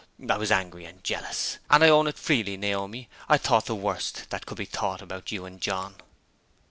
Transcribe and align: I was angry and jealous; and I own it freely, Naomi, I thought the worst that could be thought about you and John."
I 0.27 0.35
was 0.35 0.51
angry 0.51 0.85
and 0.85 1.03
jealous; 1.03 1.59
and 1.69 1.83
I 1.83 1.89
own 1.89 2.07
it 2.07 2.17
freely, 2.17 2.57
Naomi, 2.57 3.07
I 3.29 3.37
thought 3.37 3.67
the 3.67 3.75
worst 3.75 4.31
that 4.31 4.47
could 4.47 4.57
be 4.57 4.65
thought 4.65 4.99
about 5.03 5.31
you 5.31 5.45
and 5.45 5.61
John." 5.61 5.93